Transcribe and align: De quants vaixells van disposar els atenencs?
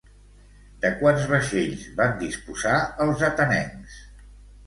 De 0.85 0.89
quants 1.01 1.25
vaixells 1.31 1.83
van 1.99 2.17
disposar 2.23 2.79
els 3.05 3.21
atenencs? 3.29 4.01